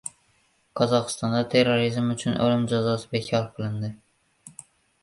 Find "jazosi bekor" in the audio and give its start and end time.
2.75-3.47